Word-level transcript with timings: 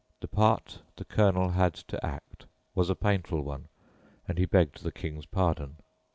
The 0.19 0.27
part 0.27 0.79
the 0.95 1.05
Colonel 1.05 1.49
had 1.51 1.75
to 1.75 2.03
act 2.03 2.47
was 2.73 2.89
a 2.89 2.95
painful 2.95 3.43
one, 3.43 3.67
and 4.27 4.39
he 4.39 4.45
begged 4.45 4.81
the 4.81 4.91
King's 4.91 5.27
pardon. 5.27 5.77